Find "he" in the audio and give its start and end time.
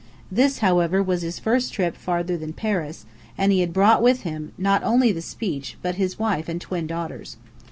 3.51-3.59